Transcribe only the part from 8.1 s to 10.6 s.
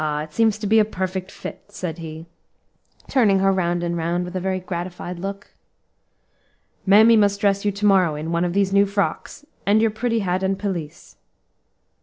in one of these new frocks, and your pretty hat and